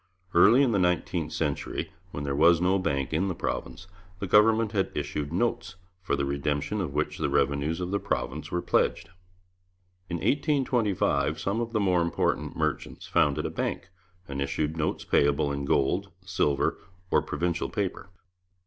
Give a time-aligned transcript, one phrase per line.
[0.33, 3.85] Early in the nineteenth century, when there was no bank in the province,
[4.17, 8.49] the government had issued notes, for the redemption of which the revenues of the province
[8.49, 9.09] were pledged.
[10.09, 13.89] In 1825 some of the more important merchants founded a bank,
[14.27, 16.79] and issued notes payable in gold, silver,
[17.11, 18.09] or provincial paper.